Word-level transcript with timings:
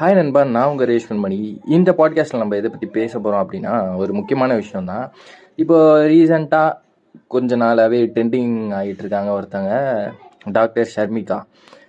Hi 0.00 0.14
நண்பா 0.14 0.42
நான் 0.54 0.68
உங்கள் 0.70 0.88
ரேஷ்மன் 0.90 1.20
மணி. 1.22 1.38
இந்த 1.76 1.90
பாட்காஸ்ட்டில் 1.98 2.40
நம்ம 2.42 2.54
எதை 2.56 2.68
பற்றி 2.70 2.86
பேச 2.94 3.12
போகிறோம் 3.18 3.42
அப்படின்னா 3.42 3.72
ஒரு 4.02 4.12
முக்கியமான 4.18 4.54
விஷயம் 4.60 4.88
தான் 4.90 5.04
இப்போ 5.62 5.76
ரீசண்டாக 6.10 6.70
கொஞ்ச 7.34 7.56
நாளாகவே 7.62 7.98
ட்ரெண்டிங் 8.14 8.54
ஆகிட்டு 8.78 9.02
இருக்காங்க 9.04 9.30
ஒருத்தங்க 9.38 9.72
டாக்டர் 10.56 10.88
ஷர்மிகா. 10.94 11.38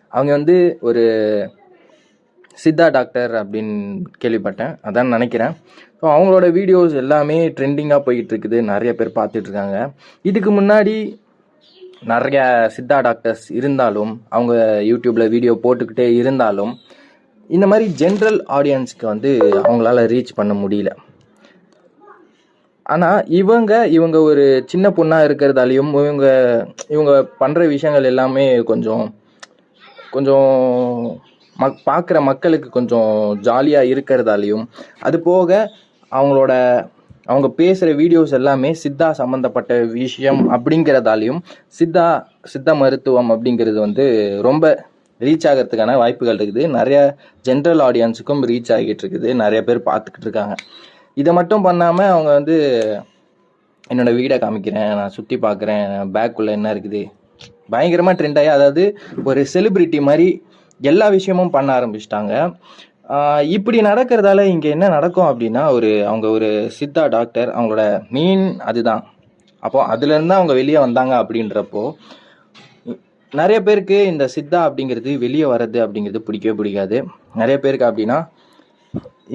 அவங்க 0.09 0.31
வந்து 0.37 0.57
ஒரு 0.81 1.03
சித்தா 2.57 2.87
டாக்டர் 2.97 3.31
அப்படின்னு 3.41 3.77
கேள்விப்பட்டேன். 4.23 4.75
அதான் 4.89 5.13
நினைக்கிறேன். 5.15 5.55
ஸோ 6.01 6.05
அவங்களோட 6.15 6.49
வீடியோஸ் 6.59 6.99
எல்லாமே 7.05 7.39
ட்ரெண்டிங்காக 7.59 8.07
போயிட்டு 8.09 8.33
இருக்குது. 8.35 8.59
நிறைய 8.73 8.93
பேர் 8.93 9.17
பார்த்துட்ருக்காங்க 9.19 9.89
இதுக்கு 10.31 10.53
முன்னாடி 10.61 10.97
நிறைய 12.13 12.39
சித்தா 12.75 12.97
டாக்டர்ஸ் 13.07 13.47
இருந்தாலும் 13.61 14.13
அவங்க 14.35 14.53
யூடியூப்பில் 14.91 15.31
வீடியோ 15.35 15.55
போட்டுக்கிட்டே 15.65 16.07
இருந்தாலும் 16.21 16.73
இந்த 17.51 17.65
மாதிரி 17.67 17.85
ஜென்ரல் 18.01 18.39
ஆடியன்ஸ்க்கு 18.57 19.05
வந்து 19.05 19.31
அவங்களால 19.63 20.03
ரீச் 20.13 20.37
பண்ண 20.39 20.53
முடியல. 20.53 20.91
ஆனால் 22.85 23.19
இவங்க 23.39 23.73
இவங்க 23.87 24.17
ஒரு 24.21 24.43
சின்ன 24.67 24.85
பொண்ணாக 24.89 25.27
இருக்கிறதாலையும் 25.27 25.91
இவங்க 26.05 26.27
இவங்க 26.89 27.11
பண்ணுற 27.41 27.67
விஷயங்கள் 27.67 28.09
எல்லாமே 28.11 28.45
கொஞ்சம் 28.61 29.03
கொஞ்சம் 30.11 30.49
மக் 31.59 31.77
பார்க்குற 31.85 32.17
மக்களுக்கு 32.21 32.69
கொஞ்சம் 32.69 33.11
ஜாலியாக 33.41 33.91
இருக்கிறதாலையும் 33.93 34.63
அது 34.99 35.17
போக 35.21 35.49
அவங்களோட 36.11 36.53
அவங்க 37.25 37.47
பேசுகிற 37.59 37.89
வீடியோஸ் 37.95 38.33
எல்லாமே 38.33 38.69
சித்தா 38.83 39.07
சம்மந்தப்பட்ட 39.11 39.73
விஷயம் 39.93 40.41
அப்படிங்கிறதாலையும் 40.55 41.41
சித்தா 41.79 42.05
சித்த 42.43 42.73
மருத்துவம் 42.75 43.29
அப்படிங்கிறது 43.29 43.79
வந்து 43.79 44.05
ரொம்ப 44.41 44.65
ரீச் 45.25 45.47
ஆகிறதுக்கான 45.49 45.95
வாய்ப்புகள் 46.01 46.39
இருக்குது. 46.41 46.63
நிறைய 46.77 46.99
ஜென்ரல் 47.47 47.81
ஆடியன்ஸுக்கும் 47.87 48.43
ரீச் 48.51 48.71
ஆகிட்டு 48.75 49.03
இருக்குது. 49.05 49.29
நிறைய 49.43 49.61
பேர் 49.69 49.87
பார்த்துக்கிட்டு 49.89 50.27
இருக்காங்க. 50.29 50.55
இதை 51.21 51.31
மட்டும் 51.39 51.65
பண்ணாமல் 51.67 52.11
அவங்க 52.15 52.29
வந்து 52.39 52.57
என்னோட 53.91 54.09
வீடை 54.19 54.35
காமிக்கிறேன் 54.43 54.91
நான் 54.99 55.15
சுற்றி 55.17 55.37
பார்க்குறேன் 55.45 55.85
பேக்குள்ளே 56.15 56.51
என்ன 56.57 56.67
இருக்குது? 56.75 57.01
பயங்கரமாக 57.73 58.15
ட்ரெண்ட் 58.19 58.39
ஆகி 58.39 58.49
அதாவது 58.57 58.83
ஒரு 59.29 59.41
செலிப்ரிட்டி 59.53 59.99
மாதிரி 60.07 60.27
எல்லா 60.79 61.07
விஷயமும் 61.15 61.53
பண்ண 61.55 61.69
ஆரம்பிச்சிட்டாங்க. 61.79 62.33
இப்படி 63.55 63.77
நடக்கிறதால 63.87 64.43
இங்கே 64.53 64.69
என்ன 64.75 64.85
நடக்கும் 64.95 65.29
அப்படின்னா 65.29 65.63
ஒரு 65.77 65.89
அவங்க 66.09 66.27
ஒரு 66.37 66.49
சித்தா 66.77 67.03
டாக்டர் 67.15 67.49
அவங்களோட 67.55 67.83
மெயின் 68.15 68.45
அதுதான். 68.69 69.01
அப்போது 69.63 69.87
அதுலேருந்து 69.93 70.37
அவங்க 70.37 70.53
வெளியே 70.59 70.79
வந்தாங்க 70.85 71.13
அப்படின்றப்போ 71.23 71.83
நிறைய 73.39 73.57
பேருக்கு 73.67 73.97
இந்த 74.11 74.23
சித்தா 74.33 74.59
அப்படிங்கிறது 74.67 75.11
வெளியே 75.23 75.45
வர்றது 75.51 75.79
அப்படிங்கிறது 75.83 76.19
பிடிக்கவே 76.27 76.53
பிடிக்காது. 76.59 76.97
நிறைய 77.41 77.57
பேருக்கு 77.63 77.85
அப்படின்னா 77.89 78.17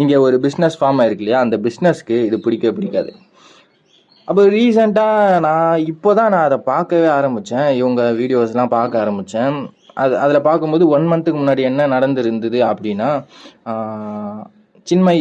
இங்கே 0.03 0.17
ஒரு 0.25 0.37
பிஸ்னஸ் 0.45 0.77
ஃபார்ம் 0.81 0.99
ஆயிருக்கு 1.03 1.25
இல்லையா 1.25 1.41
அந்த 1.45 1.57
பிஸ்னஸ்க்கு 1.67 2.17
இது 2.29 2.39
பிடிக்கவே 2.47 2.73
பிடிக்காது. 2.79 3.11
அப்போ 4.29 4.43
ரீசெண்டாக 4.57 5.39
நான் 5.47 5.83
இப்போ 5.93 6.11
தான் 6.19 6.33
நான் 6.35 6.47
அதை 6.49 6.59
பார்க்கவே 6.73 7.09
ஆரம்பித்தேன் 7.19 7.69
இவங்க 7.81 8.03
வீடியோஸ்லாம் 8.21 8.75
பார்க்க 8.77 9.03
ஆரம்பித்தேன் 9.05 9.57
அது 10.03 10.15
அதில் 10.25 10.47
பார்க்கும்போது 10.49 10.85
ஒன் 10.95 11.07
மந்த்துக்கு 11.11 11.41
முன்னாடி 11.43 11.63
என்ன 11.71 11.87
நடந்திருந்தது 11.95 12.59
அப்படின்னா 12.71 13.11
சின்மை 14.91 15.19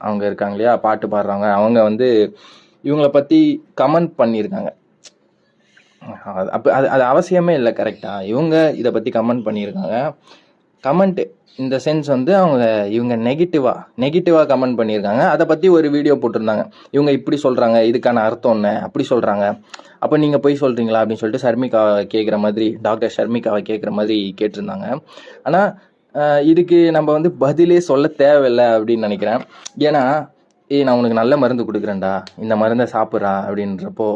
அவங்க 0.00 0.22
இருக்காங்க 0.28 0.56
இல்லையா 0.56 0.74
பாட்டு 0.86 1.06
பாடுறவங்க. 1.12 1.48
அவங்க 1.58 1.78
வந்து 1.88 2.08
இவங்களை 2.84 3.10
பற்றி 3.18 3.38
கமெண்ட் 3.80 4.12
பண்ணியிருக்காங்க. 4.20 4.70
அப்போ 6.56 6.68
அது 6.78 6.86
அது 6.94 7.04
அவசியமே 7.12 7.54
இல்லை 7.60 7.72
கரெக்டாக 7.80 8.28
இவங்க 8.32 8.54
இதை 8.80 8.90
பற்றி 8.96 9.10
கமெண்ட் 9.18 9.44
பண்ணியிருக்காங்க. 9.48 9.96
கமெண்ட் 10.84 11.20
இந்த 11.62 11.76
சென்ஸ் 11.84 12.08
வந்து 12.14 12.32
அவங்க 12.40 12.64
இவங்க 12.96 13.14
நெகட்டிவாக 13.28 13.78
நெகட்டிவாக 14.02 14.44
கமெண்ட் 14.52 14.78
பண்ணியிருக்காங்க. 14.80 15.22
அதை 15.34 15.44
பற்றி 15.50 15.66
ஒரு 15.76 15.88
வீடியோ 15.94 16.14
போட்டிருந்தாங்க. 16.22 16.64
இவங்க 16.96 17.10
இப்படி 17.18 17.36
சொல்கிறாங்க 17.44 17.78
இதுக்கான 17.90 18.22
அர்த்தம் 18.28 18.56
என்ன? 18.58 18.70
அப்படி 18.86 19.04
சொல்கிறாங்க 19.12 19.46
அப்போ 20.04 20.16
நீங்கள் 20.24 20.42
போய் 20.44 20.60
சொல்கிறீங்களா 20.62 21.00
அப்படின்னு 21.02 21.22
சொல்லிட்டு 21.22 21.44
ஷர்மிகாவை 21.46 21.94
கேட்குற 22.14 22.36
மாதிரி 22.44 22.68
டாக்டர் 22.86 23.14
ஷர்மிகாவை 23.16 23.60
கேட்குற 23.70 23.92
மாதிரி 23.98 24.18
கேட்டிருந்தாங்க. 24.40 24.88
ஆனால் 25.48 26.46
இதுக்கு 26.52 26.78
நம்ம 26.96 27.08
வந்து 27.16 27.30
பதிலே 27.44 27.80
சொல்ல 27.90 28.06
தேவையில்லை 28.22 28.66
அப்படின்னு 28.76 29.06
நினைக்கிறேன். 29.08 29.42
ஏன்னா 29.88 30.02
ஏ 30.70 30.78
நான் 30.86 30.98
உனக்கு 31.00 31.20
நல்ல 31.22 31.34
மருந்து 31.42 31.66
கொடுக்குறேன்டா. 31.68 32.14
இந்த 32.44 32.54
மருந்தை 32.62 32.86
சாப்பிட்றா 32.96 33.34
அப்படின்றப்போ 33.48 34.08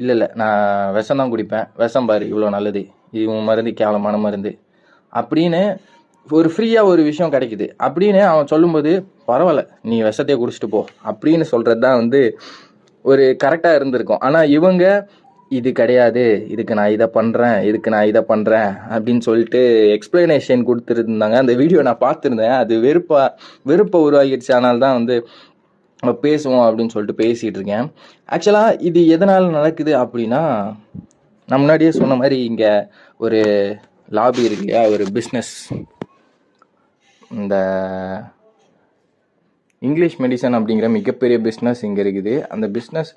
இல்லை 0.00 0.14
இல்லை. 0.16 0.28
நான் 0.40 0.62
விஷம் 0.96 1.20
தான் 1.20 1.32
குடிப்பேன். 1.34 1.66
விஷம் 1.82 2.08
பாரு 2.10 2.24
இவ்வளோ 2.32 2.48
நல்லது. 2.56 2.82
இது 3.16 3.24
உன் 3.34 3.48
மருந்து 3.50 3.72
கேவலமான 3.80 4.16
மருந்து. 4.24 4.52
அப்படின்னு 5.12 5.62
ஒரு 6.38 6.48
ஃப்ரீயாக 6.54 6.90
ஒரு 6.92 7.02
விஷயம் 7.10 7.32
கிடைக்குது. 7.34 7.66
அப்படின்னு 7.86 8.20
அவன் 8.32 8.50
சொல்லும்போது 8.52 8.90
பரவாயில்ல 9.30 9.62
நீ 9.90 9.96
விஷத்தையே 10.08 10.38
குடிச்சிட்டு 10.40 10.68
போ. 10.74 10.80
அப்படின்னு 11.10 11.44
சொல்கிறது 11.52 11.80
தான் 11.86 12.00
வந்து 12.02 12.20
ஒரு 13.04 13.24
கரெக்டாக 13.44 13.78
இருந்திருக்கும். 13.78 14.22
ஆனால் 14.26 14.50
இவங்க 14.58 14.84
இது 15.50 15.68
கிடையாது. 15.78 16.24
இதுக்கு 16.54 16.72
நான் 16.78 16.94
இதை 16.94 17.06
பண்ணுறேன் 17.14 17.56
இதுக்கு 17.68 17.92
நான் 17.94 18.08
இதை 18.10 18.22
பண்ணுறேன் 18.32 18.70
அப்படின்னு 18.94 19.22
சொல்லிட்டு 19.28 19.60
எக்ஸ்பிளனேஷன் 19.94 20.66
கொடுத்துருந்தாங்க. 20.68 21.36
அந்த 21.42 21.54
வீடியோ 21.60 21.82
நான் 21.88 22.04
பார்த்துருந்தேன். 22.06 22.56
அது 22.62 22.74
வெறுப்பாக 22.86 23.28
வெறுப்பை 23.70 24.00
உருவாகிடுச்சு 24.06 24.52
ஆனால் 24.58 24.82
தான் 24.84 24.96
வந்து 24.98 25.16
பேசுவோம் 26.06 26.64
அப்படின்னு 26.66 26.94
சொல்லிட்டு 26.94 27.22
பேசிகிட்டு 27.22 27.58
இருக்கேன். 27.58 27.86
ஆக்சுவலாக 28.28 28.80
இது 28.80 29.06
எதனால் 29.06 29.50
நடக்குது 29.50 29.92
அப்படின்னா 29.96 30.42
நான் 31.48 31.60
முன்னாடியே 31.60 31.90
சொன்ன 31.90 32.14
மாதிரி 32.14 32.44
இங்கே 32.44 32.86
ஒரு 33.16 33.40
லாபி 34.06 34.42
இருக்கு 34.42 34.64
இல்லையா? 34.64 34.90
ஒரு 34.90 35.04
பிஸ்னஸ் 35.12 35.52
இந்த 37.30 37.54
இங்கிலீஷ் 39.78 40.20
மெடிசன் 40.20 40.56
அப்படிங்கிற 40.58 40.90
மிகப்பெரிய 40.90 41.38
பிஸ்னஸ் 41.38 41.82
இங்கே 41.82 42.02
இருக்குது. 42.02 42.46
அந்த 42.46 42.68
பிஸ்னஸ் 42.68 43.10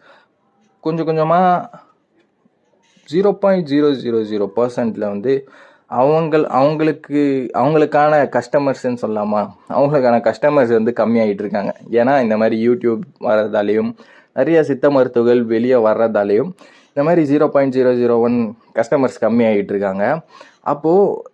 கொஞ்சம் 0.80 1.06
கொஞ்சமாக 1.06 1.70
zero 3.10 3.32
point 3.34 3.68
zero 3.68 3.88
zero 4.04 4.20
zero 4.32 4.48
பர்சன்டில் 4.56 5.12
வந்து 5.14 5.48
அவங்க 6.00 6.38
அவங்களுக்கு 6.60 7.22
அவங்களுக்கான 7.62 8.14
கஸ்டமர்ஸ்ன்னு 8.36 9.02
சொல்லலாமா 9.04 9.42
அவங்களுக்கான 9.70 10.18
கஸ்டமர்ஸ் 10.28 10.74
வந்து 10.78 10.94
கம்மியாகிட்டு 11.00 11.44
இருக்காங்க. 11.46 11.74
ஏன்னா 12.00 12.14
இந்த 12.26 12.38
மாதிரி 12.38 12.58
யூடியூப் 12.68 13.02
வர்றதாலேயும் 13.30 13.92
நிறைய 14.40 14.60
சித்த 14.64 14.90
மருத்துவர்கள் 14.90 15.42
வெளியே 15.56 15.80
வர்றதாலையும் 15.88 16.52
இந்த 16.88 17.04
மாதிரி 17.08 17.22
zero 17.32 17.48
point 17.48 17.76
zero 17.78 17.92
zero 18.02 18.16
one 18.28 18.38
customers 18.78 19.20
கம்மியாகிட்டு 19.26 19.74
இருக்காங்க. 19.74 20.06
அப்போது 20.74 21.30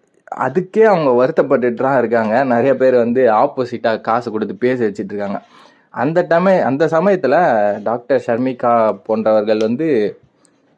அதுக்கே 0.48 0.84
அவங்க 0.92 1.10
வருத்தப்பட்டுட்டு 1.20 1.82
தான் 1.86 1.98
இருக்காங்க. 1.98 2.44
நிறைய 2.54 2.76
பேர் 2.76 2.96
வந்து 2.96 3.22
ஆப்போசிட்டாக 3.44 4.02
காசு 4.02 4.32
கொடுத்து 4.32 4.56
பேச 4.66 4.80
வச்சுட்டு 4.86 5.14
இருக்காங்க. 5.14 5.40
அந்த 5.90 6.26
டமை 6.30 6.56
அந்த 6.70 6.88
சமயத்தில் 6.88 7.40
டாக்டர் 7.84 8.24
ஷர்மிகா 8.28 8.74
போன்றவர்கள் 9.08 9.66
வந்து 9.68 9.88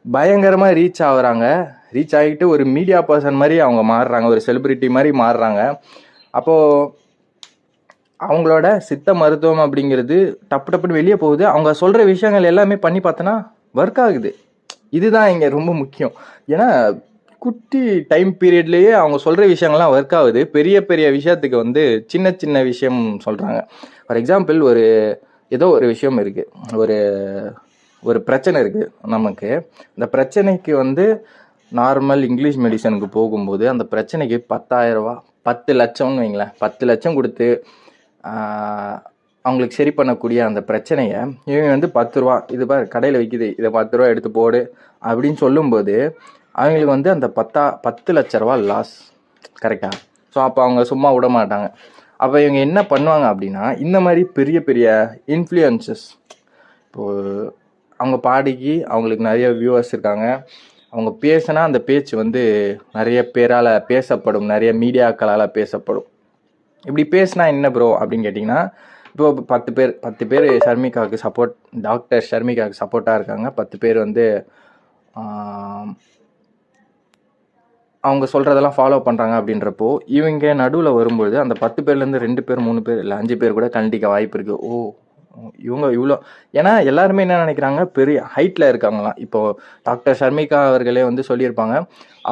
பயங்கரமாக 0.04 0.76
ரீச் 0.80 1.02
ஆகுறாங்க. 1.08 1.46
ரீச் 1.94 2.14
ஆகிட்டு 2.20 2.44
ஒரு 2.54 2.64
மீடியா 2.76 2.98
பர்சன் 3.10 3.40
மாதிரி 3.42 3.58
அவங்க 3.66 3.82
மாறுறாங்க 3.92 4.28
ஒரு 4.34 4.42
செலிப்ரிட்டி 4.46 4.90
மாதிரி 4.96 5.12
மாறுறாங்க. 5.22 5.60
அப்போது 6.30 6.98
அவங்களோட 8.20 8.66
சித்த 8.88 9.14
மருத்துவம் 9.14 9.64
அப்படிங்கிறது 9.64 10.16
டப்பு 10.50 10.70
டப்புன்னு 10.72 10.98
வெளியே 11.00 11.16
போகுது. 11.16 11.44
அவங்க 11.46 11.70
சொல்கிற 11.82 12.00
விஷயங்கள் 12.04 12.50
எல்லாமே 12.52 12.76
பண்ணி 12.76 13.00
பார்த்தோன்னா 13.04 13.36
ஒர்க் 13.80 14.00
ஆகுது. 14.06 14.30
இதுதான் 14.98 15.30
இங்கே 15.34 15.48
ரொம்ப 15.48 15.72
முக்கியம். 15.74 16.12
ஏன்னா 16.54 16.68
குட்டி 17.38 17.82
டைம் 18.08 18.30
பீரியட்லேயே 18.40 18.90
அவங்க 19.00 19.18
சொல்கிற 19.18 19.44
விஷயங்கள்லாம் 19.52 19.92
ஒர்க் 19.96 20.14
ஆகுது. 20.18 20.40
பெரிய 20.56 20.76
பெரிய 20.90 21.06
விஷயத்துக்கு 21.10 21.56
வந்து 21.64 21.82
சின்ன 22.06 22.34
சின்ன 22.42 22.62
விஷயம் 22.62 23.00
சொல்கிறாங்க 23.26 23.60
ஃபார் 24.06 24.20
எக்ஸாம்பிள் 24.22 24.58
ஒரு 24.70 24.84
ஏதோ 25.48 25.68
ஒரு 25.76 25.86
விஷயம் 25.86 26.18
இருக்குது 26.24 26.76
ஒரு 26.82 26.98
ஒரு 28.02 28.18
பிரச்சனை 28.26 28.58
இருக்குது 28.62 28.90
நமக்கு. 29.14 29.48
அந்த 29.94 30.06
பிரச்சனைக்கு 30.14 30.72
வந்து 30.82 31.06
நார்மல் 31.78 32.22
இங்கிலீஷ் 32.28 32.58
மெடிசனுக்கு 32.64 33.08
போகும்போது 33.16 33.64
அந்த 33.72 33.84
பிரச்சனைக்கு 33.92 34.38
பத்தாயிரரூபா 34.52 35.14
பத்து 35.48 35.72
லட்சம்னு 35.80 36.22
வைங்களேன். 36.22 36.52
பத்து 36.64 36.84
லட்சம் 36.90 37.16
கொடுத்து 37.18 37.48
அவங்களுக்கு 39.44 39.76
சரி 39.78 39.92
பண்ணக்கூடிய 39.98 40.38
அந்த 40.48 40.60
பிரச்சனையை 40.70 41.18
இவங்க 41.50 41.68
வந்து 41.74 41.88
பத்து 41.98 42.16
ரூபா 42.22 42.34
இது 42.54 42.64
பாரு 42.70 42.84
கடையில் 42.94 43.18
விற்கிது 43.20 43.48
இதை 43.60 43.68
பத்து 43.78 43.94
ரூபா 43.98 44.08
எடுத்து 44.12 44.30
போடு 44.38 44.60
அப்படின்னு 45.02 45.38
சொல்லும்போது 45.44 45.94
அவங்களுக்கு 46.60 46.92
வந்து 46.96 47.10
அந்த 47.16 47.28
பத்தா 47.38 47.62
பத்து 47.86 48.10
லட்ச 48.16 48.40
ரூபா 48.42 48.56
லாஸ் 48.70 48.94
கரெக்டாக 49.62 49.96
ஸோ 50.34 50.38
அப்போ 50.48 50.60
அவங்க 50.64 50.82
சும்மா 50.92 51.08
விட 51.16 51.28
மாட்டாங்க. 51.36 51.68
அப்போ 52.22 52.36
இவங்க 52.44 52.60
என்ன 52.68 52.80
பண்ணுவாங்க 52.92 53.26
அப்படின்னா 53.32 53.64
இந்த 53.84 53.98
மாதிரி 54.06 54.22
பெரிய 54.38 54.58
பெரிய 54.68 54.88
இன்ஃப்ளூயன்சஸ் 55.36 56.04
இப்போது 56.86 57.24
அவங்க 58.00 58.16
பாடிக்கு 58.28 58.74
அவங்களுக்கு 58.92 59.24
நிறைய 59.30 59.46
வியூவர்ஸ் 59.60 59.92
இருக்காங்க. 59.94 60.26
அவங்க 60.92 61.10
பேசினா 61.24 61.60
அந்த 61.68 61.80
பேச்சு 61.88 62.14
வந்து 62.22 62.42
நிறைய 62.98 63.18
பேரால் 63.34 63.72
பேசப்படும் 63.90 64.46
நிறைய 64.52 64.70
மீடியாக்களால் 64.82 65.54
பேசப்படும். 65.58 66.06
இப்படி 66.84 67.04
பேசினா 67.16 67.44
என்ன 67.54 67.66
ப்ரோ 67.76 67.88
அப்படின்னு 68.00 68.26
கேட்டிங்கன்னா 68.26 68.60
இப்போ 69.12 69.26
பத்து 69.52 69.70
பேர் 69.76 69.92
பத்து 70.04 70.24
பேர் 70.30 70.46
ஷர்மிகாவுக்கு 70.66 71.18
சப்போர்ட் 71.24 71.54
டாக்டர் 71.86 72.26
ஷர்மிகாவுக்கு 72.30 72.80
சப்போர்ட்டாக 72.82 73.18
இருக்காங்க. 73.20 73.48
பத்து 73.60 73.76
பேர் 73.84 73.98
வந்து 74.06 74.24
அவங்க 78.04 78.24
சொல்கிறதெல்லாம் 78.32 78.76
ஃபாலோ 78.76 78.98
பண்ணுறாங்க 79.06 79.34
அப்படின்றப்போ 79.40 79.88
இவங்க 80.18 80.52
நடுவில் 80.60 80.96
வரும்பொழுது 80.98 81.36
அந்த 81.44 81.54
பத்து 81.64 81.80
பேர்லேருந்து 81.86 82.24
ரெண்டு 82.26 82.42
பேர் 82.48 82.66
மூணு 82.68 82.80
பேர் 82.86 83.02
இல்லை 83.04 83.16
அஞ்சு 83.22 83.36
பேர் 83.40 83.56
கூட 83.58 83.68
கண்டிக்க 83.76 84.06
வாய்ப்பு 84.14 84.36
இருக்குது 84.38 84.60
ஓ 84.68 84.78
இவங்க 85.66 85.86
இவ்வளோ 85.96 86.16
ஏன்னா 86.60 86.72
எல்லாருமே 86.90 87.24
என்ன 87.26 87.36
நினைக்கிறாங்க 87.44 87.80
பெரிய 87.98 88.18
ஹைட்டில் 88.34 88.70
இருக்காங்களாம். 88.70 89.18
இப்போ 89.24 89.40
டாக்டர் 89.88 90.18
ஷர்மிகா 90.20 90.60
அவர்களே 90.70 91.02
வந்து 91.10 91.22
சொல்லியிருப்பாங்க 91.28 91.76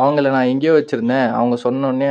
அவங்கள 0.00 0.30
நான் 0.36 0.50
எங்கேயோ 0.52 0.72
வச்சுருந்தேன். 0.78 1.28
அவங்க 1.38 1.56
சொன்னோடனே 1.66 2.10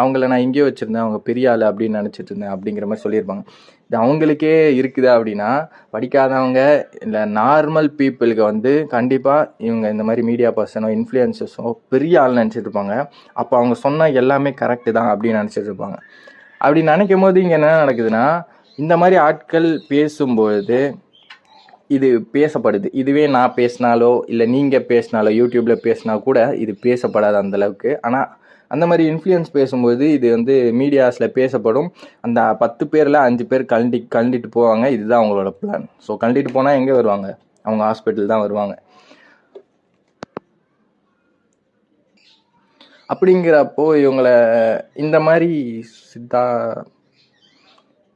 அவங்கள 0.00 0.26
நான் 0.32 0.44
எங்கேயோ 0.46 0.66
வச்சுருந்தேன். 0.68 1.04
அவங்க 1.04 1.20
பெரிய 1.28 1.52
ஆள் 1.52 1.64
அப்படின்னு 1.70 2.00
நினச்சிட்டு 2.00 2.30
இருந்தேன் 2.32 2.54
அப்படிங்கிற 2.54 2.86
மாதிரி 2.90 3.04
சொல்லியிருப்பாங்க. 3.06 3.44
இது 3.88 3.96
அவங்களுக்கே 4.02 4.52
இருக்குதா 4.80 5.10
அப்படின்னா 5.16 5.48
படிக்காதவங்க 5.94 6.60
இல்லை 7.04 7.22
நார்மல் 7.38 7.88
பீப்புளுக்கு 7.98 8.42
வந்து 8.50 8.72
கண்டிப்பாக 8.94 9.48
இவங்க 9.68 9.86
இந்த 9.94 10.04
மாதிரி 10.08 10.22
மீடியா 10.30 10.50
பர்சனோ 10.58 10.90
இன்ஃப்ளூயன்சஸோ 10.98 11.72
பெரிய 11.94 12.22
ஆள் 12.22 12.38
நினச்சிட்டு 12.40 12.66
இருப்பாங்க. 12.68 12.96
அப்போ 13.42 13.54
அவங்க 13.60 13.76
சொன்ன 13.84 14.10
எல்லாமே 14.22 14.52
கரெக்டு 14.62 14.96
தான் 14.98 15.10
அப்படின்னு 15.12 15.40
நினச்சிட்டு 15.42 15.70
இருப்பாங்க. 15.70 15.98
அப்படி 16.64 16.82
நினைக்கும் 16.92 17.24
போது 17.24 17.38
இங்கே 17.44 17.56
என்ன 17.60 17.70
நடக்குதுன்னா 17.84 18.24
இந்த 18.82 18.94
மாதிரி 19.00 19.16
ஆட்கள் 19.24 19.68
பேசும்பொழுது 19.90 20.78
இது 21.96 22.08
பேசப்படுது. 22.36 22.88
இதுவே 23.00 23.24
நான் 23.34 23.54
பேசினாலோ 23.58 24.12
இல்லை 24.32 24.46
நீங்கள் 24.54 24.86
பேசினாலோ 24.92 25.30
யூடியூப்பில் 25.40 25.84
பேசினா 25.86 26.14
கூட 26.26 26.38
இது 26.62 26.72
பேசப்படாது 26.86 27.36
அந்தளவுக்கு 27.42 27.90
ஆனால் 28.06 28.28
அந்த 28.74 28.84
மாதிரி 28.90 29.04
இன்ஃப்ளூயன்ஸ் 29.12 29.50
பேசும்போது 29.58 30.04
இது 30.16 30.26
வந்து 30.36 30.54
மீடியாஸில் 30.80 31.34
பேசப்படும். 31.38 31.88
அந்த 32.26 32.40
பத்து 32.62 32.84
பேரில் 32.92 33.18
அஞ்சு 33.26 33.44
பேர் 33.50 33.70
கழண்டி 33.72 33.98
கழண்டிட்டு 34.14 34.48
போவாங்க. 34.56 34.86
இதுதான் 34.96 35.20
அவங்களோட 35.22 35.52
பிளான் 35.60 35.84
ஸோ 36.06 36.16
கழண்டிட்டு 36.22 36.54
போனால் 36.56 36.78
எங்கே 36.80 36.96
வருவாங்க? 36.98 37.28
அவங்க 37.66 37.82
ஹாஸ்பிட்டல் 37.88 38.32
தான் 38.32 38.44
வருவாங்க. 38.46 38.74
அப்படிங்கிறப்போ 43.12 43.86
இவங்களை 44.02 44.34
இந்த 45.04 45.16
மாதிரி 45.28 45.50
சித்தா 46.10 46.44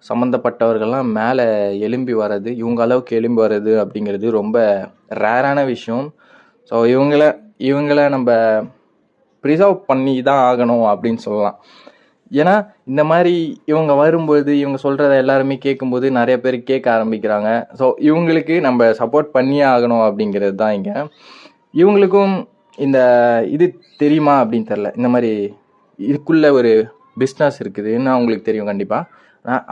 சம்மந்தப்பட்டவர்கள்லாம் 0.08 1.08
மேலே 1.18 1.44
எழும்பி 1.86 2.14
வர்றது 2.22 2.50
இவங்க 2.62 2.80
அளவுக்கு 2.86 3.12
எழும்பி 3.18 3.40
வர்றது 3.44 3.72
அப்படிங்கிறது 3.82 4.26
ரொம்ப 4.40 4.58
ரேரான 5.24 5.58
விஷயம். 5.74 6.06
ஸோ 6.70 6.76
இவங்கள 6.94 7.22
இவங்கள 7.70 8.00
நம்ம 8.16 8.30
ப்ரிசர்வ் 9.44 9.78
பண்ணி 9.90 10.14
தான் 10.30 10.42
ஆகணும் 10.48 10.86
அப்படின்னு 10.92 11.20
சொல்லலாம். 11.26 11.58
ஏன்னா 12.40 12.54
இந்த 12.90 13.02
மாதிரி 13.10 13.34
இவங்க 13.72 13.92
வரும்போது 14.02 14.52
இவங்க 14.62 14.78
சொல்கிறத 14.84 15.12
எல்லாருமே 15.22 15.56
கேட்கும்போது 15.66 16.06
நிறைய 16.18 16.36
பேர் 16.44 16.56
கேட்க 16.70 16.86
ஆரம்பிக்கிறாங்க. 16.96 17.50
ஸோ 17.78 17.86
இவங்களுக்கு 18.08 18.54
நம்ம 18.66 18.90
சப்போர்ட் 19.00 19.30
பண்ணியே 19.36 19.64
ஆகணும் 19.74 20.04
அப்படிங்கிறது 20.08 20.56
தான் 20.62 20.74
இங்கே. 20.78 20.96
இவங்களுக்கும் 21.82 22.34
இந்த 22.78 22.98
இது 23.54 23.66
தெரியுமா 24.02 24.34
அப்படின்னு 24.42 24.70
தெரில 24.72 24.90
இந்த 24.98 25.08
மாதிரி 25.14 25.30
இதுக்குள்ளே 25.98 26.50
ஒரு 26.58 26.72
பிஸ்னஸ் 27.22 27.58
இருக்குதுன்னு 27.62 28.12
அவங்களுக்கு 28.14 28.48
தெரியும் 28.48 28.70
கண்டிப்பாக 28.70 29.08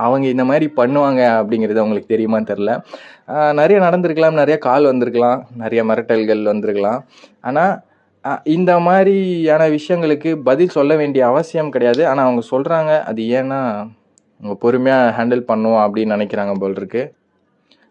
அவங்க 0.05 0.27
இந்த 0.35 0.45
மாதிரி 0.51 0.67
பண்ணுவாங்க 0.79 1.23
அப்படிங்கிறது 1.39 1.83
அவங்களுக்கு 1.83 2.13
தெரியுமான்னு 2.15 2.51
தெரில 2.53 2.73
நிறைய 3.61 3.79
நடந்திருக்கலாம் 3.87 4.41
நிறைய 4.43 4.57
கால் 4.69 4.91
வந்திருக்கலாம் 4.91 5.41
நிறைய 5.63 5.81
மிரட்டல்கள் 5.91 6.43
வந்திருக்கலாம். 6.53 7.01
ஆனால் 7.49 7.75
இந்த 8.57 8.73
மாதிரியான 8.87 9.63
விஷயங்களுக்கு 9.75 10.31
பதில் 10.49 10.75
சொல்ல 10.77 10.93
வேண்டிய 11.01 11.23
அவசியம் 11.33 11.73
கிடையாது. 11.75 12.03
ஆனால் 12.11 12.27
அவங்க 12.29 12.43
சொல்கிறாங்க 12.53 12.93
அது 13.11 13.23
ஏன்னா 13.41 13.61
அவங்க 14.41 14.55
பொறுமையாக 14.65 15.13
ஹேண்டில் 15.19 15.49
பண்ணுவோம் 15.51 15.83
அப்படின்னு 15.85 16.17
நினைக்கிறாங்க 16.17 16.55
போல் 16.63 16.81
இருக்கு. 16.81 17.03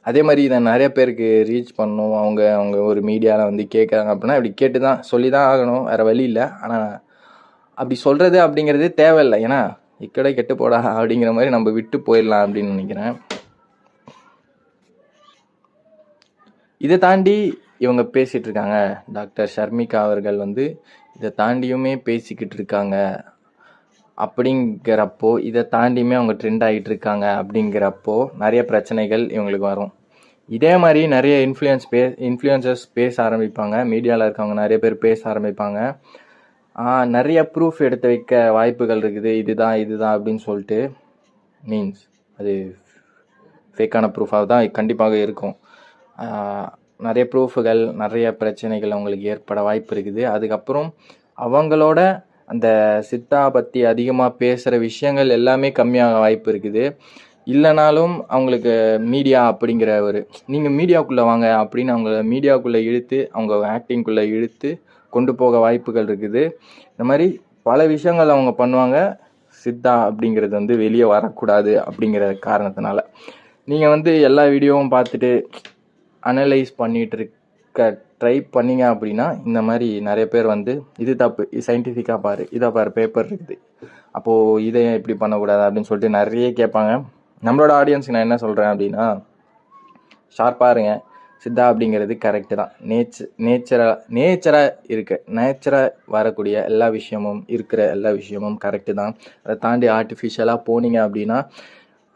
அதே 0.09 0.21
மாதிரி 0.27 0.41
இதை 0.47 0.57
நிறைய 0.71 0.87
பேருக்கு 0.97 1.27
ரீச் 1.51 1.71
பண்ணும். 1.79 2.15
அவங்க 2.23 2.41
அவங்க 2.57 2.77
ஒரு 2.89 3.01
மீடியாவில் 3.09 3.49
வந்து 3.49 3.63
கேட்குறாங்க 3.75 4.09
அப்படின்னா 4.13 4.35
இப்படி 4.37 4.51
கேட்டு 4.61 4.79
தான் 4.87 4.99
சொல்லி 5.11 5.29
தான் 5.35 5.47
ஆகணும். 5.51 5.83
வேறு 5.91 6.03
வழி 6.09 6.23
இல்லை. 6.29 6.45
ஆனால் 6.65 6.91
அப்படி 7.77 7.95
சொல்கிறது 8.07 8.37
அப்படிங்கிறதே 8.45 8.89
தேவையில்லை. 9.01 9.39
ஏன்னா 9.47 9.61
இக்கடை 9.99 10.33
கெட்டு 10.33 10.55
போடா 10.55 11.01
அப்படிங்கிற 11.01 11.31
மாதிரி 11.31 11.49
நம்ம 11.49 11.69
விட்டு 11.69 11.97
போயிடலாம் 11.97 12.43
அப்படின்னு 12.45 12.73
நினைக்கிறேன். 12.73 13.13
இதை 16.77 16.97
தாண்டி 16.97 17.63
இவங்க 17.77 18.01
பேசிகிட்டு 18.01 18.47
இருக்காங்க. 18.47 19.03
டாக்டர் 19.13 19.51
ஷர்மிகா 19.55 19.95
அவர்கள் 19.95 20.37
வந்து 20.37 20.83
இதை 21.15 21.33
தாண்டியுமே 21.37 21.95
பேசிக்கிட்டு 21.95 22.55
இருக்காங்க. 22.55 23.23
அப்படிங்கிறப்போ 24.17 25.39
இதை 25.39 25.67
தாண்டியுமே 25.71 26.13
அவங்க 26.13 26.33
ட்ரெண்ட் 26.33 26.69
ஆகிட்டு 26.69 26.89
இருக்காங்க 26.91 27.43
அப்படிங்கிறப்போ 27.43 28.27
நிறைய 28.37 28.65
பிரச்சனைகள் 28.65 29.25
இவங்களுக்கு 29.27 29.67
வரும். 29.71 29.93
இதே 30.47 30.77
மாதிரி 30.77 31.07
நிறைய 31.07 31.47
இன்ஃப்ளூயன்ஸ் 31.47 31.87
பே 31.89 32.07
இன்ஃப்ளூயன்சர்ஸ் 32.07 32.83
பேச 32.93 33.23
ஆரம்பிப்பாங்க. 33.23 33.75
மீடியாவில் 33.93 34.25
இருக்கவங்க 34.27 34.53
நிறைய 34.53 34.79
பேர் 34.79 34.97
பேச 34.97 35.33
ஆரம்பிப்பாங்க. 35.33 35.97
நிறைய 37.15 37.39
ப்ரூஃப் 37.53 37.79
எடுத்து 37.87 38.07
வைக்க 38.11 38.39
வாய்ப்புகள் 38.57 39.01
இருக்குது. 39.03 39.31
இதுதான் 39.41 39.75
இதுதான் 39.83 40.15
அப்படின்னு 40.15 40.41
சொல்லிட்டு 40.47 40.79
மீன்ஸ் 41.63 42.01
அது 42.39 42.53
ஃபேக்கான 43.77 44.09
ப்ரூஃபாக 44.15 44.45
தான் 44.51 44.65
கண்டிப்பாக 44.77 45.15
இருக்கும். 45.25 45.55
நிறைய 47.05 47.23
ப்ரூஃபுகள் 47.31 47.81
நிறைய 48.01 48.27
பிரச்சனைகள் 48.41 48.93
அவங்களுக்கு 48.95 49.25
ஏற்பட 49.33 49.59
வாய்ப்பு 49.67 49.93
இருக்குது. 49.95 50.21
அதுக்கப்புறம் 50.35 50.89
அவங்களோட 51.45 51.99
அந்த 52.53 52.67
சித்தா 53.09 53.41
பற்றி 53.55 53.79
அதிகமாக 53.91 54.37
பேசுகிற 54.41 54.77
விஷயங்கள் 54.87 55.35
எல்லாமே 55.37 55.69
கம்மியாக 55.79 56.19
வாய்ப்பு 56.25 56.49
இருக்குது. 56.53 56.83
இல்லைனாலும் 57.53 58.13
அவங்களுக்கு 58.33 58.73
மீடியா 59.13 59.41
அப்படிங்கிற 59.51 59.91
ஒரு 60.07 60.19
நீங்கள் 60.53 60.75
மீடியாக்குள்ளே 60.79 61.23
வாங்க 61.31 61.47
அப்படின்னு 61.63 61.93
அவங்கள 61.95 62.21
மீடியாக்குள்ளே 62.33 62.81
இழுத்து 62.89 63.19
அவங்க 63.35 63.53
ஆக்டிங்குள்ளே 63.75 64.23
இழுத்து 64.35 64.71
கொண்டு 65.15 65.33
போக 65.41 65.59
வாய்ப்புகள் 65.65 66.07
இருக்குது. 66.09 66.43
இந்த 66.93 67.05
மாதிரி 67.11 67.27
பல 67.69 67.79
விஷயங்கள் 67.93 68.33
அவங்க 68.35 68.51
பண்ணுவாங்க. 68.61 68.97
சித்தா 69.63 69.93
அப்படிங்கிறது 70.07 70.53
வந்து 70.59 70.73
வெளியே 70.83 71.05
வரக்கூடாது 71.13 71.71
அப்படிங்கிற 71.87 72.25
காரணத்தினால. 72.47 72.99
நீங்கள் 73.71 73.93
வந்து 73.95 74.11
எல்லா 74.29 74.43
வீடியோவும் 74.53 74.91
பார்த்துட்டு 74.95 75.31
அனலைஸ் 76.23 76.71
பண்ணிகிட்டு 76.81 77.17
இருக்க 77.19 77.87
ட்ரை 78.21 78.35
பண்ணீங்க 78.55 78.83
அப்படின்னா 78.93 79.25
இந்த 79.47 79.59
மாதிரி 79.67 79.87
நிறைய 80.09 80.25
பேர் 80.33 80.47
வந்து 80.53 80.73
இது 81.03 81.13
தப்பு 81.21 81.41
இது 81.53 81.63
சயின்டிஃபிக்காக 81.67 82.19
பாரு 82.25 82.43
இதை 82.57 82.67
பாரு 82.75 82.89
பேப்பர் 82.97 83.27
இருக்குது. 83.29 83.55
அப்போது 84.17 84.63
இதை 84.67 84.81
ஏன் 84.89 84.97
இப்படி 84.99 85.15
பண்ணக்கூடாது 85.23 85.63
அப்படின்னு 85.65 85.89
சொல்லிட்டு 85.89 86.17
நிறைய 86.19 86.47
கேட்பாங்க. 86.59 86.91
நம்மளோட 87.47 87.71
ஆடியன்ஸுக்கு 87.79 88.15
நான் 88.17 88.27
என்ன 88.27 88.37
சொல்கிறேன் 88.43 88.71
அப்படின்னா 88.73 89.05
ஷார்ப்பாக 90.37 90.73
இருங்க. 90.75 90.93
சித்தா 91.43 91.63
அப்படிங்கிறது 91.71 92.13
கரெக்டு 92.25 92.55
தான். 92.59 92.71
நேச்சர் 92.91 93.29
நேச்சராக 93.47 93.95
நேச்சராக 94.17 94.69
இருக்க. 94.93 95.19
நேச்சராக 95.37 95.93
வரக்கூடிய 96.15 96.63
எல்லா 96.71 96.87
விஷயமும் 96.97 97.41
இருக்கிற 97.55 97.81
எல்லா 97.95 98.11
விஷயமும் 98.19 98.57
கரெக்டு 98.65 98.93
தான். 99.01 99.13
அதை 99.45 99.55
தாண்டி 99.65 99.89
ஆர்டிஃபிஷியலாக 99.97 100.65
போனீங்க 100.69 100.99
அப்படின்னா 101.07 101.39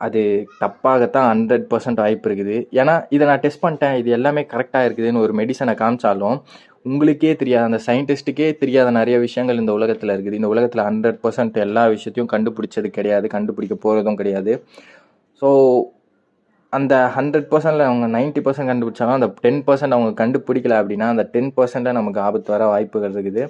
அது 0.06 0.22
தப்பாகத்தான் 0.64 1.30
ஹண்ட்ரட் 1.32 1.66
பர்சன்ட் 1.72 2.02
வாய்ப்பு 2.04 2.28
இருக்குது. 2.30 2.58
ஏன்னா 2.80 2.94
இதை 3.16 3.24
நான் 3.30 3.42
டெஸ்ட் 3.46 3.64
பண்ணிட்டேன். 3.64 3.96
இது 4.02 4.10
எல்லாமே 4.18 4.42
கரெக்டாக 4.54 4.88
இருக்குதுன்னு 4.88 5.24
ஒரு 5.26 5.34
மெடிசனை 5.40 5.74
காமிச்சாலும் 5.82 6.38
உங்களுக்கே 6.90 7.32
தெரியாத. 7.42 7.64
அந்த 7.70 7.80
சயின்டிஸ்ட்டுக்கே 7.88 8.48
தெரியாத 8.62 8.90
நிறைய 9.00 9.16
விஷயங்கள் 9.26 9.60
இந்த 9.62 9.74
உலகத்தில் 9.80 10.14
இருக்குது. 10.16 10.38
இந்த 10.40 10.50
உலகத்தில் 10.54 10.86
ஹண்ட்ரட் 10.90 11.20
பர்சன்ட் 11.24 11.58
எல்லா 11.68 11.84
விஷயத்தையும் 11.96 12.32
கண்டுபிடிச்சது 12.34 12.90
கிடையாது. 12.98 13.28
கண்டுபிடிக்க 13.36 13.78
போகிறதும் 13.86 14.20
கிடையாது. 14.22 14.54
ஸோ 15.42 15.50
அந்த 16.78 16.94
ஹண்ட்ரட் 17.16 17.48
பர்சன்டில் 17.52 17.88
அவங்க 17.90 18.08
நைன்ட்டி 18.16 18.42
பர்சன்ட் 18.46 18.72
கண்டுபிடிச்சாலும் 18.72 19.18
அந்த 19.20 19.30
டென் 19.44 19.62
பர்சன்ட் 19.68 19.96
அவங்க 19.98 20.12
கண்டுபிடிக்கல 20.22 20.76
அப்படின்னா 20.82 21.08
அந்த 21.14 21.24
டென் 21.36 21.52
பர்சன்ட்டில் 21.58 21.98
நமக்கு 22.00 22.20
ஆபத்து 22.28 22.52
வர 22.56 22.66
வாய்ப்புகள் 22.74 23.16
இருக்குது. 23.16 23.44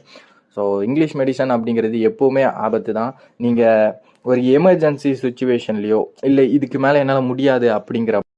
ஸோ 0.57 0.61
இங்கிலீஷ் 0.87 1.17
மெடிசன் 1.21 1.53
அப்படிங்கிறது 1.55 1.97
எப்போவுமே 2.09 2.43
ஆபத்து 2.65 2.93
தான். 2.99 3.11
நீங்கள் 3.45 3.91
ஒரு 4.29 4.41
எமர்ஜென்சி 4.57 5.11
சுச்சுவேஷன்லேயோ 5.23 5.99
இல்லை 6.29 6.45
இதுக்கு 6.57 6.79
மேலே 6.85 7.01
என்னால் 7.03 7.29
முடியாது 7.31 7.67
அப்படிங்கிற 7.77 8.19